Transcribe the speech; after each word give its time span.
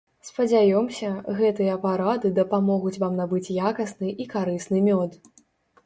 Спадзяёмся, 0.27 1.11
гэтыя 1.41 1.75
парады 1.85 2.33
дапамогуць 2.41 2.97
вам 3.07 3.13
набыць 3.23 3.45
якасны 3.69 4.09
і 4.23 4.31
карысны 4.37 4.87
мёд. 4.93 5.11